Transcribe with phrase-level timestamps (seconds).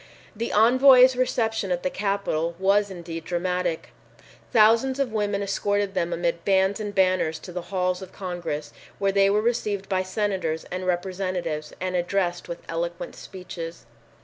[0.35, 3.91] The envoys' reception at the Capitol was indeed dramatic.
[4.51, 9.11] Thousands of women escorted them amid bands and banners to the halls of Congress, where
[9.11, 13.85] they were received by senators and representatives and addressed with eloquent speeches.